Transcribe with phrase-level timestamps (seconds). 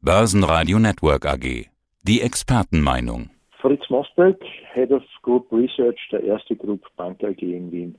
[0.00, 1.66] Börsenradio Network AG.
[2.04, 3.30] Die Expertenmeinung.
[3.60, 4.36] Fritz Mosberg,
[4.72, 7.96] Head of Group Research der Erste Group Bank AG in Wien.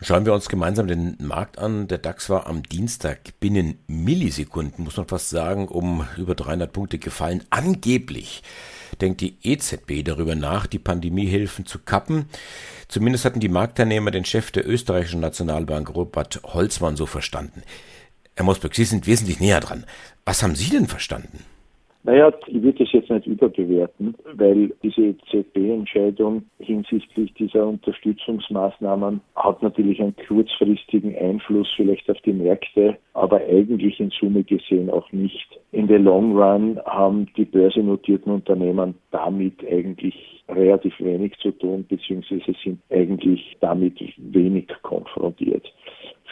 [0.00, 1.88] Schauen wir uns gemeinsam den Markt an.
[1.88, 6.98] Der DAX war am Dienstag binnen Millisekunden, muss man fast sagen, um über 300 Punkte
[7.00, 7.42] gefallen.
[7.50, 8.44] Angeblich
[9.00, 12.26] denkt die EZB darüber nach, die Pandemiehilfen zu kappen.
[12.86, 17.62] Zumindest hatten die Marktteilnehmer den Chef der österreichischen Nationalbank Robert Holzmann so verstanden.
[18.36, 19.84] Herr Mosberg, Sie sind wesentlich näher dran.
[20.24, 21.44] Was haben Sie denn verstanden?
[22.06, 30.02] Naja, ich würde das jetzt nicht überbewerten, weil diese EZB-Entscheidung hinsichtlich dieser Unterstützungsmaßnahmen hat natürlich
[30.02, 35.48] einen kurzfristigen Einfluss vielleicht auf die Märkte, aber eigentlich in Summe gesehen auch nicht.
[35.72, 40.14] In der Long Run haben die börsennotierten Unternehmen damit eigentlich
[40.50, 45.03] relativ wenig zu tun, beziehungsweise sind eigentlich damit wenig konfrontiert.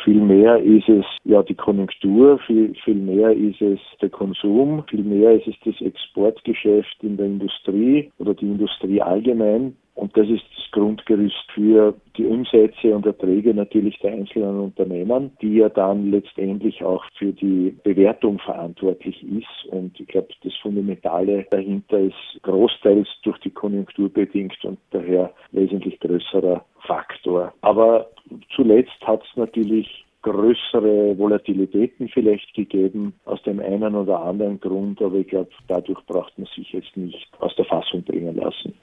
[0.04, 5.04] Viel mehr ist es ja die Konjunktur, viel, viel mehr ist es der Konsum, viel
[5.04, 9.76] mehr ist es das Exportgeschäft in der Industrie oder die Industrie allgemein.
[9.94, 15.56] Und das ist das Grundgerüst für die Umsätze und Erträge natürlich der einzelnen Unternehmen, die
[15.56, 19.70] ja dann letztendlich auch für die Bewertung verantwortlich ist.
[19.70, 26.00] Und ich glaube, das Fundamentale dahinter ist großteils durch die Konjunktur bedingt und daher wesentlich
[26.00, 27.52] größerer Faktor.
[27.60, 28.08] Aber
[28.54, 35.16] zuletzt hat es natürlich größere Volatilitäten vielleicht gegeben, aus dem einen oder anderen Grund, aber
[35.16, 38.74] ich glaube, dadurch braucht man sich jetzt nicht aus der Fassung bringen lassen.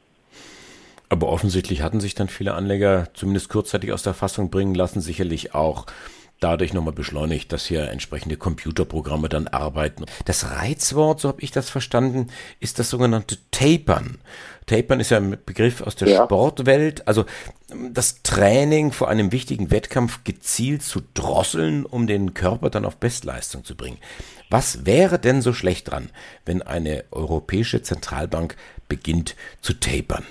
[1.07, 5.55] Aber offensichtlich hatten sich dann viele Anleger zumindest kurzzeitig aus der Fassung bringen lassen, sicherlich
[5.55, 5.85] auch
[6.39, 10.05] dadurch nochmal beschleunigt, dass hier entsprechende Computerprogramme dann arbeiten.
[10.25, 12.27] Das Reizwort, so habe ich das verstanden,
[12.59, 14.19] ist das sogenannte Tapern.
[14.69, 16.23] Tapern ist ja ein Begriff aus der ja.
[16.25, 17.25] Sportwelt, also
[17.91, 23.63] das Training vor einem wichtigen Wettkampf gezielt zu drosseln, um den Körper dann auf Bestleistung
[23.63, 23.97] zu bringen.
[24.51, 26.09] Was wäre denn so schlecht dran,
[26.45, 28.55] wenn eine europäische Zentralbank
[28.87, 30.23] beginnt zu tapern?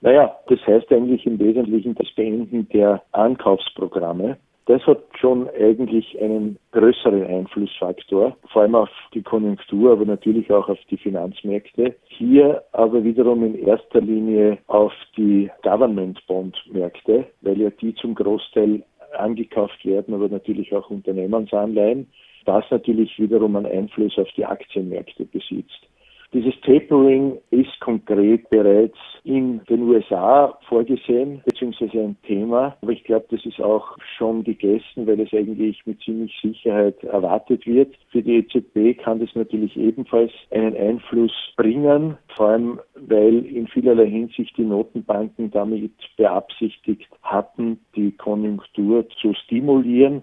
[0.00, 4.38] Naja, das heißt eigentlich im Wesentlichen das Beenden der Ankaufsprogramme.
[4.66, 10.68] Das hat schon eigentlich einen größeren Einflussfaktor, vor allem auf die Konjunktur, aber natürlich auch
[10.70, 11.94] auf die Finanzmärkte.
[12.04, 18.14] Hier aber wiederum in erster Linie auf die Government Bond Märkte, weil ja die zum
[18.14, 18.82] Großteil
[19.18, 22.08] angekauft werden, aber natürlich auch Unternehmensanleihen.
[22.46, 25.88] Das natürlich wiederum einen Einfluss auf die Aktienmärkte besitzt.
[26.34, 32.76] Dieses Tapering ist konkret bereits in den USA vorgesehen, beziehungsweise ein Thema.
[32.82, 37.64] Aber ich glaube, das ist auch schon gegessen, weil es eigentlich mit ziemlich Sicherheit erwartet
[37.66, 37.94] wird.
[38.10, 44.08] Für die EZB kann das natürlich ebenfalls einen Einfluss bringen, vor allem weil in vielerlei
[44.08, 50.22] Hinsicht die Notenbanken damit beabsichtigt hatten, die Konjunktur zu stimulieren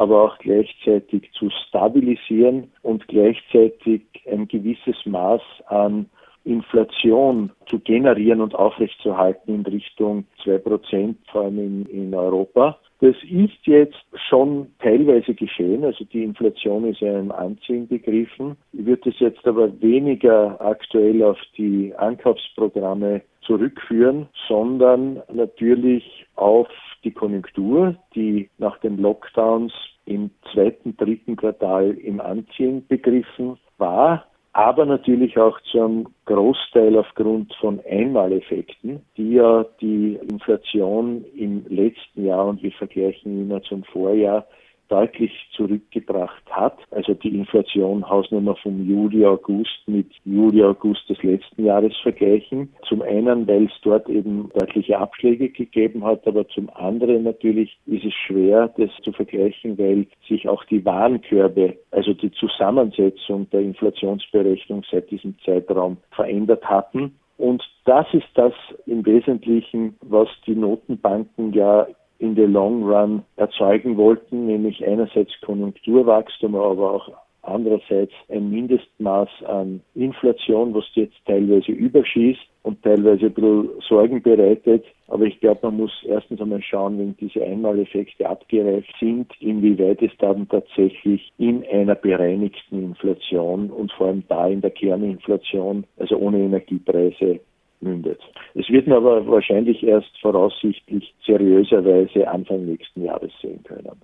[0.00, 4.00] aber auch gleichzeitig zu stabilisieren und gleichzeitig
[4.32, 6.08] ein gewisses Maß an
[6.44, 12.78] Inflation zu generieren und aufrechtzuerhalten in Richtung zwei Prozent, vor allem in, in Europa.
[13.00, 18.56] Das ist jetzt schon teilweise geschehen, also die Inflation ist ja im Anziehen begriffen.
[18.72, 26.68] Ich würde es jetzt aber weniger aktuell auf die Ankaufsprogramme zurückführen, sondern natürlich auf
[27.02, 29.72] die Konjunktur, die nach den Lockdowns
[30.04, 37.80] im zweiten, dritten Quartal im Anziehen begriffen war, aber natürlich auch zum Großteil aufgrund von
[37.88, 44.46] Einmaleffekten, die ja die Inflation im letzten Jahr und wir vergleichen immer zum Vorjahr
[44.90, 46.76] deutlich zurückgebracht hat.
[46.90, 52.68] Also die Inflation Hausnummer vom Juli, August mit Juli, August des letzten Jahres vergleichen.
[52.88, 58.04] Zum einen, weil es dort eben deutliche Abschläge gegeben hat, aber zum anderen natürlich ist
[58.04, 64.84] es schwer, das zu vergleichen, weil sich auch die Warenkörbe, also die Zusammensetzung der Inflationsberechnung
[64.90, 67.14] seit diesem Zeitraum verändert hatten.
[67.38, 68.52] Und das ist das
[68.84, 71.86] im Wesentlichen, was die Notenbanken ja
[72.20, 77.08] in the long run erzeugen wollten, nämlich einerseits Konjunkturwachstum, aber auch
[77.42, 84.84] andererseits ein Mindestmaß an Inflation, was jetzt teilweise überschießt und teilweise ein bisschen Sorgen bereitet.
[85.08, 90.12] Aber ich glaube, man muss erstens einmal schauen, wenn diese Einmaleffekte abgereift sind, inwieweit es
[90.18, 96.38] dann tatsächlich in einer bereinigten Inflation und vor allem da in der Kerninflation, also ohne
[96.38, 97.40] Energiepreise,
[97.80, 98.20] mündet.
[98.54, 104.00] Es wird man aber wahrscheinlich erst voraussichtlich seriöserweise Anfang nächsten Jahres sehen können.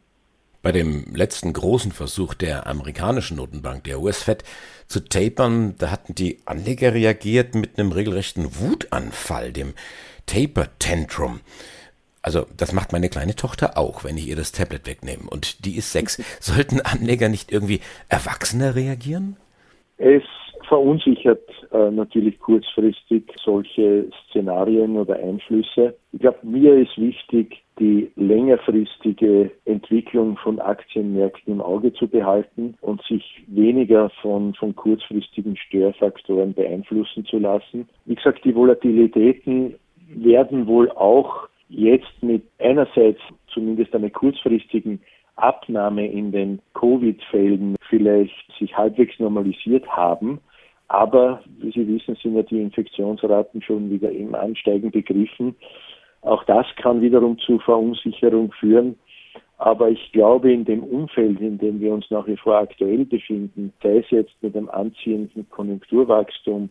[0.63, 4.43] Bei dem letzten großen Versuch der amerikanischen Notenbank, der US-Fed,
[4.89, 9.75] zu tapern, da hatten die Anleger reagiert mit einem regelrechten Wutanfall, dem
[10.27, 11.41] Taper Tantrum.
[12.21, 15.31] Also das macht meine kleine Tochter auch, wenn ich ihr das Tablet wegnehme.
[15.31, 16.17] Und die ist sechs.
[16.41, 19.37] Sollten Anleger nicht irgendwie erwachsener reagieren?
[19.99, 20.25] Es
[20.69, 25.97] verunsichert äh, natürlich kurzfristig solche Szenarien oder Einflüsse.
[26.13, 33.03] Ich glaube, mir ist wichtig, die längerfristige Entwicklung von Aktienmärkten im Auge zu behalten und
[33.03, 37.89] sich weniger von, von kurzfristigen Störfaktoren beeinflussen zu lassen.
[38.07, 39.75] Wie gesagt, die Volatilitäten
[40.09, 43.21] werden wohl auch jetzt mit einerseits
[43.53, 45.01] zumindest einer kurzfristigen
[45.37, 50.41] Abnahme in den Covid-Fällen vielleicht sich halbwegs normalisiert haben.
[50.89, 55.57] Aber wie Sie wissen, sind ja die Infektionsraten schon wieder im Ansteigen begriffen.
[56.23, 58.97] Auch das kann wiederum zu Verunsicherung führen.
[59.59, 63.73] Aber ich glaube, in dem Umfeld, in dem wir uns nach wie vor aktuell befinden,
[63.83, 66.69] sei es jetzt mit einem anziehenden Konjunkturwachstum,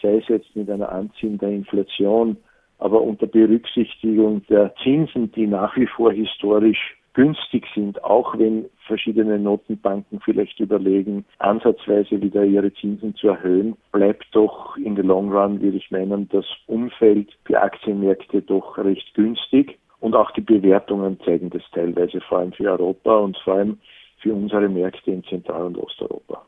[0.00, 2.36] sei es jetzt mit einer anziehenden Inflation,
[2.78, 9.40] aber unter Berücksichtigung der Zinsen, die nach wie vor historisch günstig sind, auch wenn verschiedene
[9.40, 15.60] Notenbanken vielleicht überlegen, ansatzweise wieder ihre Zinsen zu erhöhen, bleibt doch in the long run,
[15.60, 19.80] würde ich meinen, das Umfeld für Aktienmärkte doch recht günstig.
[19.98, 23.78] Und auch die Bewertungen zeigen das teilweise, vor allem für Europa und vor allem
[24.18, 26.46] für unsere Märkte in Zentral- und Osteuropa.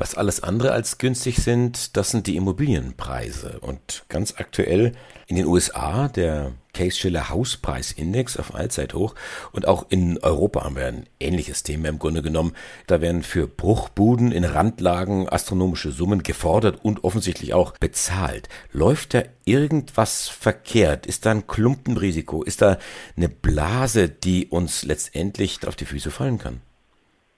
[0.00, 3.58] Was alles andere als günstig sind, das sind die Immobilienpreise.
[3.58, 4.92] Und ganz aktuell
[5.26, 9.16] in den USA der Case-Shiller Hauspreisindex auf Allzeithoch.
[9.50, 12.52] Und auch in Europa haben wir ein ähnliches Thema im Grunde genommen.
[12.86, 18.48] Da werden für Bruchbuden in Randlagen astronomische Summen gefordert und offensichtlich auch bezahlt.
[18.70, 21.06] Läuft da irgendwas verkehrt?
[21.06, 22.44] Ist da ein Klumpenrisiko?
[22.44, 22.78] Ist da
[23.16, 26.60] eine Blase, die uns letztendlich auf die Füße fallen kann?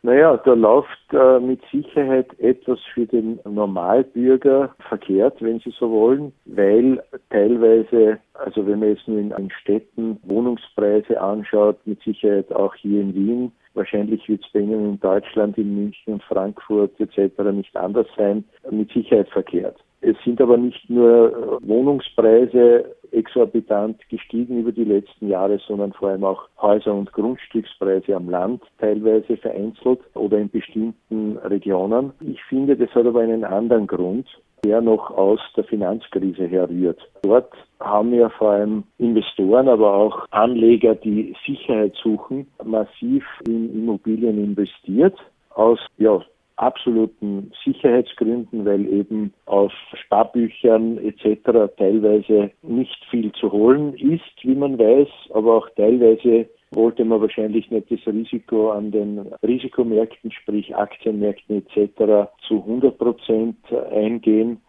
[0.03, 6.33] Naja, da läuft äh, mit Sicherheit etwas für den Normalbürger verkehrt, wenn Sie so wollen,
[6.47, 12.75] weil teilweise, also wenn man jetzt nur in, in Städten Wohnungspreise anschaut, mit Sicherheit auch
[12.77, 17.39] hier in Wien, wahrscheinlich wird es bei Ihnen in Deutschland, in München, Frankfurt etc.
[17.53, 19.77] nicht anders sein, mit Sicherheit verkehrt.
[20.03, 26.11] Es sind aber nicht nur äh, Wohnungspreise exorbitant gestiegen über die letzten Jahre, sondern vor
[26.11, 32.13] allem auch Häuser- und Grundstückspreise am Land teilweise vereinzelt oder in bestimmten Regionen.
[32.21, 34.27] Ich finde, das hat aber einen anderen Grund,
[34.65, 37.01] der noch aus der Finanzkrise herrührt.
[37.23, 44.39] Dort haben ja vor allem Investoren, aber auch Anleger, die Sicherheit suchen, massiv in Immobilien
[44.39, 45.17] investiert
[45.55, 46.21] aus ja,
[46.61, 51.73] absoluten Sicherheitsgründen, weil eben auf Sparbüchern etc.
[51.77, 57.71] teilweise nicht viel zu holen ist, wie man weiß, aber auch teilweise wollte man wahrscheinlich
[57.71, 62.31] nicht das Risiko an den Risikomärkten, sprich Aktienmärkten etc.
[62.47, 63.57] zu 100 Prozent
[63.93, 64.61] eingehen.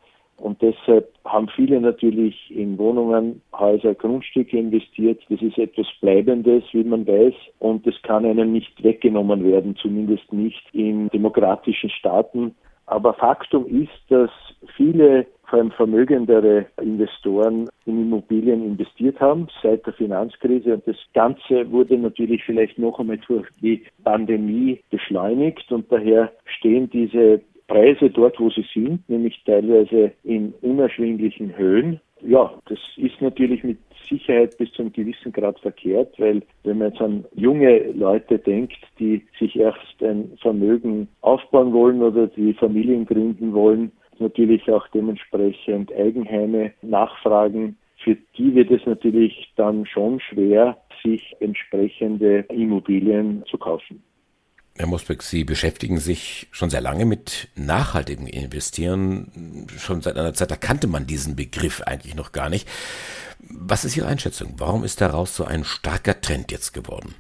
[0.42, 5.22] Und deshalb haben viele natürlich in Wohnungen, Häuser, Grundstücke investiert.
[5.30, 7.36] Das ist etwas Bleibendes, wie man weiß.
[7.60, 12.56] Und das kann einem nicht weggenommen werden, zumindest nicht in demokratischen Staaten.
[12.88, 14.32] Aber Faktum ist, dass
[14.76, 20.74] viele, vor allem vermögendere Investoren in Immobilien investiert haben seit der Finanzkrise.
[20.74, 25.72] Und das Ganze wurde natürlich vielleicht noch einmal durch die Pandemie beschleunigt.
[25.72, 27.42] Und daher stehen diese
[27.72, 32.02] Preise dort, wo sie sind, nämlich teilweise in unerschwinglichen Höhen.
[32.20, 33.78] Ja, das ist natürlich mit
[34.10, 38.76] Sicherheit bis zu einem gewissen Grad verkehrt, weil wenn man jetzt an junge Leute denkt,
[39.00, 45.94] die sich erst ein Vermögen aufbauen wollen oder die Familien gründen wollen, natürlich auch dementsprechend
[45.94, 47.78] Eigenheime nachfragen.
[48.04, 54.04] Für die wird es natürlich dann schon schwer, sich entsprechende Immobilien zu kaufen.
[54.82, 59.68] Herr Mosbeck, Sie beschäftigen sich schon sehr lange mit nachhaltigem Investieren.
[59.78, 62.68] Schon seit einer Zeit, da kannte man diesen Begriff eigentlich noch gar nicht.
[63.48, 64.56] Was ist Ihre Einschätzung?
[64.58, 67.14] Warum ist daraus so ein starker Trend jetzt geworden?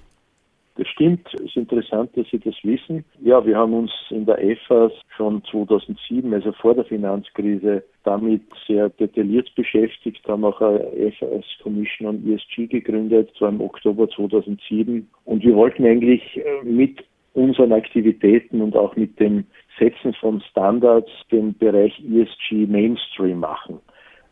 [0.76, 1.28] Das stimmt.
[1.36, 3.06] Es ist interessant, dass Sie das wissen.
[3.22, 8.90] Ja, wir haben uns in der EFAS schon 2007, also vor der Finanzkrise, damit sehr
[8.90, 15.08] detailliert beschäftigt, haben auch eine EFAS Commission on ESG gegründet, zwar im Oktober 2007.
[15.26, 17.04] Und wir wollten eigentlich äh, mit
[17.34, 19.46] unseren Aktivitäten und auch mit dem
[19.80, 23.80] Setzen von Standards den Bereich ESG Mainstream machen.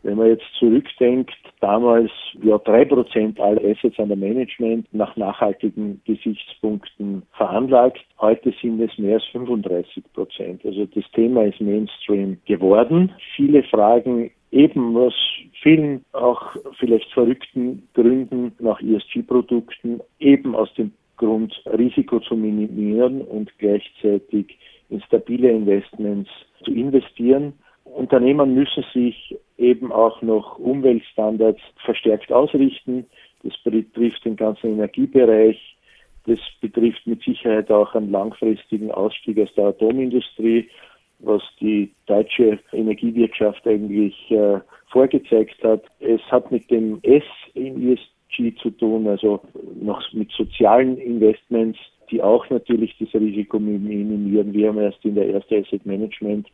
[0.02, 2.10] Wenn man jetzt zurückdenkt, damals
[2.42, 8.00] ja drei Prozent aller Assets under Management nach nachhaltigen Gesichtspunkten veranlagt.
[8.18, 10.64] Heute sind es mehr als 35 Prozent.
[10.64, 13.12] Also das Thema ist Mainstream geworden.
[13.36, 15.14] Viele fragen eben aus
[15.62, 23.52] vielen auch vielleicht verrückten Gründen nach ESG-Produkten, eben aus dem Grund, Risiko zu minimieren und
[23.58, 24.58] gleichzeitig
[24.88, 26.30] in stabile Investments
[26.64, 27.52] zu investieren.
[27.84, 33.04] Unternehmen müssen sich eben auch noch Umweltstandards verstärkt ausrichten.
[33.42, 35.76] Das betrifft den ganzen Energiebereich.
[36.26, 40.70] Das betrifft mit Sicherheit auch einen langfristigen Ausstieg aus der Atomindustrie,
[41.18, 44.60] was die deutsche Energiewirtschaft eigentlich äh,
[44.90, 45.82] vorgezeigt hat.
[45.98, 48.08] Es hat mit dem S in ESG
[48.58, 49.40] zu tun, also
[49.80, 51.78] noch mit sozialen Investments,
[52.10, 54.52] die auch natürlich das Risiko minimieren.
[54.52, 56.48] Wir haben erst in der erste Asset Management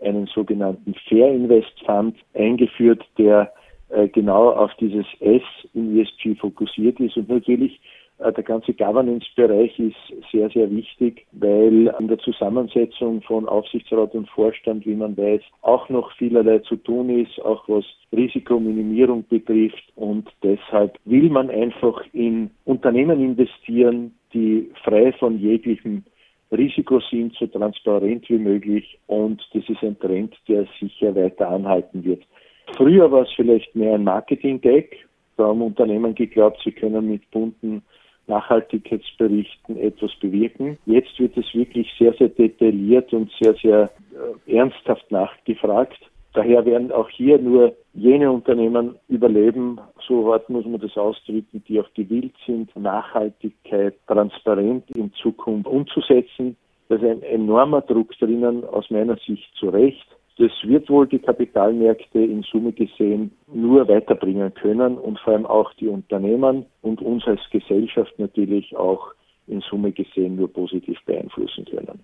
[0.00, 3.52] einen sogenannten Fair Invest Fund eingeführt, der
[3.90, 5.42] äh, genau auf dieses S
[5.74, 7.80] in ESG fokussiert ist und natürlich
[8.20, 9.96] der ganze Governance-Bereich ist
[10.30, 15.88] sehr, sehr wichtig, weil in der Zusammensetzung von Aufsichtsrat und Vorstand, wie man weiß, auch
[15.88, 19.82] noch vielerlei zu tun ist, auch was Risikominimierung betrifft.
[19.96, 26.04] Und deshalb will man einfach in Unternehmen investieren, die frei von jeglichem
[26.52, 28.98] Risiko sind, so transparent wie möglich.
[29.06, 32.22] Und das ist ein Trend, der sicher weiter anhalten wird.
[32.76, 35.08] Früher war es vielleicht mehr ein Marketing-Gag.
[35.36, 37.82] Da haben Unternehmen geglaubt, sie können mit bunten
[38.30, 40.78] Nachhaltigkeitsberichten etwas bewirken.
[40.86, 43.90] Jetzt wird es wirklich sehr, sehr detailliert und sehr, sehr
[44.46, 45.98] äh, ernsthaft nachgefragt.
[46.32, 51.80] Daher werden auch hier nur jene Unternehmen überleben, so hart muss man das ausdrücken, die
[51.80, 56.56] auch gewillt sind, Nachhaltigkeit transparent in Zukunft umzusetzen.
[56.88, 60.06] Da ist ein enormer Druck drinnen, aus meiner Sicht zu Recht.
[60.40, 65.70] Das wird wohl die Kapitalmärkte in Summe gesehen nur weiterbringen können und vor allem auch
[65.74, 69.12] die Unternehmen und uns als Gesellschaft natürlich auch
[69.46, 72.00] in Summe gesehen nur positiv beeinflussen können.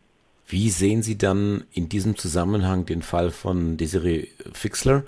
[0.47, 5.05] Wie sehen Sie dann in diesem Zusammenhang den Fall von Desiree Fixler,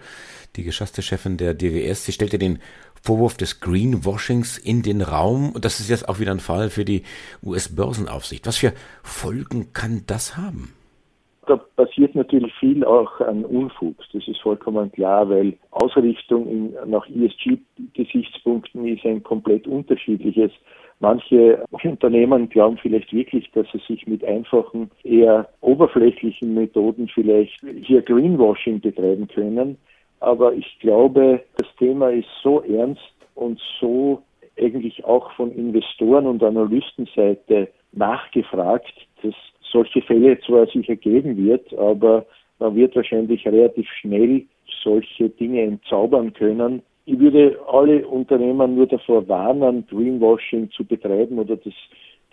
[0.56, 2.06] die geschasste Chefin der DWS?
[2.06, 2.60] Sie stellte den
[3.02, 5.52] Vorwurf des Greenwashings in den Raum.
[5.52, 7.02] Und das ist jetzt auch wieder ein Fall für die
[7.42, 8.46] US-Börsenaufsicht.
[8.46, 10.72] Was für Folgen kann das haben?
[11.48, 13.96] Da passiert natürlich viel auch an Unfug.
[14.12, 20.52] Das ist vollkommen klar, weil Ausrichtung in, nach ESG-Gesichtspunkten ist ein komplett unterschiedliches.
[21.00, 28.02] Manche Unternehmen glauben vielleicht wirklich, dass sie sich mit einfachen, eher oberflächlichen Methoden vielleicht hier
[28.02, 29.78] Greenwashing betreiben können.
[30.20, 33.00] Aber ich glaube, das Thema ist so ernst
[33.34, 34.22] und so
[34.60, 39.34] eigentlich auch von Investoren und Analystenseite nachgefragt, dass
[39.72, 42.26] solche Fälle zwar sicher geben wird, aber
[42.58, 44.44] man wird wahrscheinlich relativ schnell
[44.82, 46.82] solche Dinge entzaubern können.
[47.06, 51.72] Ich würde alle Unternehmen nur davor warnen, Greenwashing zu betreiben oder das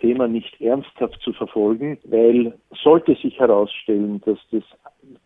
[0.00, 2.52] Thema nicht ernsthaft zu verfolgen, weil
[2.82, 4.62] sollte sich herausstellen, dass das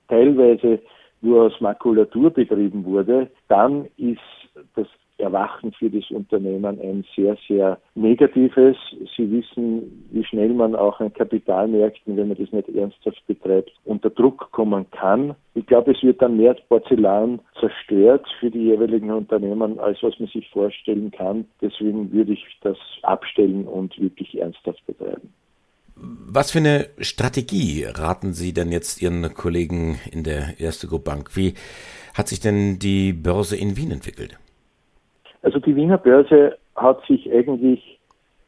[0.08, 0.80] teilweise
[1.22, 4.20] nur aus Makulatur betrieben wurde, dann ist
[4.76, 4.86] das
[5.20, 8.76] Erwachen für das Unternehmen ein sehr, sehr negatives.
[9.16, 14.10] Sie wissen, wie schnell man auch an Kapitalmärkten, wenn man das nicht ernsthaft betreibt, unter
[14.10, 15.34] Druck kommen kann.
[15.54, 20.28] Ich glaube, es wird dann mehr Porzellan zerstört für die jeweiligen Unternehmen, als was man
[20.28, 21.46] sich vorstellen kann.
[21.60, 25.32] Deswegen würde ich das abstellen und wirklich ernsthaft betreiben.
[26.02, 31.36] Was für eine Strategie raten Sie denn jetzt Ihren Kollegen in der Erste Group Bank?
[31.36, 31.54] Wie
[32.14, 34.38] hat sich denn die Börse in Wien entwickelt?
[35.42, 37.98] Also die Wiener Börse hat sich eigentlich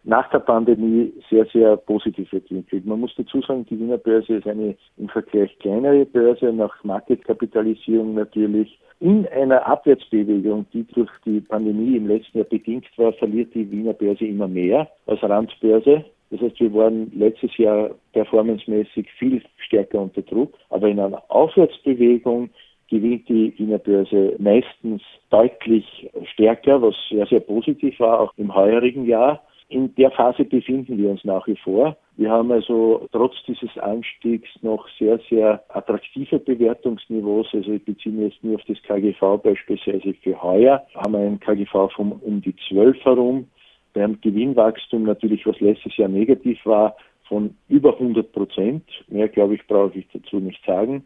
[0.05, 2.85] nach der Pandemie sehr, sehr positiv entwickelt.
[2.85, 8.15] Man muss dazu sagen, die Wiener Börse ist eine im Vergleich kleinere Börse, nach Marketkapitalisierung
[8.15, 8.79] natürlich.
[8.99, 13.93] In einer Abwärtsbewegung, die durch die Pandemie im letzten Jahr bedingt war, verliert die Wiener
[13.93, 16.05] Börse immer mehr als Randbörse.
[16.31, 22.51] Das heißt, wir waren letztes Jahr performancemäßig viel stärker unter Druck, aber in einer Aufwärtsbewegung
[22.93, 29.07] gewinnt die Wiener Börse meistens deutlich stärker, was sehr, sehr positiv war, auch im heurigen
[29.07, 29.43] Jahr.
[29.71, 31.97] In der Phase befinden wir uns nach wie vor.
[32.19, 37.47] Wir haben also trotz dieses Anstiegs noch sehr, sehr attraktive Bewertungsniveaus.
[37.55, 40.83] Also ich beziehe mich jetzt nur auf das KGV beispielsweise für heuer.
[40.95, 43.49] Haben wir ein KGV von um die 12 herum.
[43.95, 46.95] Beim Gewinnwachstum natürlich, was letztes Jahr negativ war,
[47.27, 48.85] von über 100 Prozent.
[49.09, 51.03] Mehr, glaube ich, brauche ich dazu nicht sagen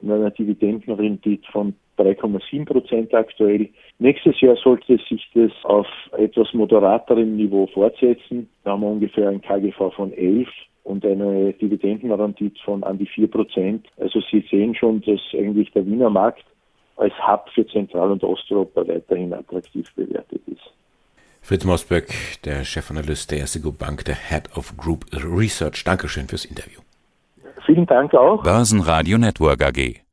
[0.00, 3.68] und einer Dividendenrendite von 3,7 Prozent aktuell.
[3.98, 8.48] Nächstes Jahr sollte sich das auf etwas moderaterem Niveau fortsetzen.
[8.64, 10.48] Da haben wir ungefähr ein KGV von 11
[10.84, 13.86] und eine Dividendenrendite von an die 4 Prozent.
[13.98, 16.44] Also Sie sehen schon, dass eigentlich der Wiener Markt
[16.96, 20.72] als Hub für Zentral- und Osteuropa weiterhin attraktiv bewertet ist.
[21.42, 22.06] Fritz Mosberg,
[22.44, 25.84] der Chefanalyst der Erste Bank, der Head of Group Research.
[25.84, 26.80] Dankeschön fürs Interview.
[27.66, 28.42] Vielen Dank auch.
[28.42, 30.09] Börsenradio Network AG.